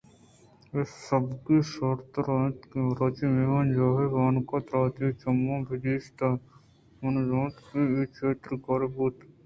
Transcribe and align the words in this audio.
اے 0.73 0.81
سبکی 1.07 1.57
شرتر 1.71 2.25
اَت 2.39 2.57
کہ 2.69 2.77
مروچی 2.87 3.25
مہمان 3.33 3.65
جاہ 3.75 3.97
ءِ 4.03 4.11
بانک 4.13 4.49
ءَ 4.55 4.65
ترا 4.65 4.79
وتی 4.81 5.07
چماں 5.21 5.59
بہ 5.67 5.75
دیستیں 5.83 6.35
من 6.99 7.09
نہ 7.13 7.21
زانت 7.29 7.55
کہ 7.67 7.79
اے 7.95 7.99
چتورکائی 8.15 8.87
بوت 8.93 9.15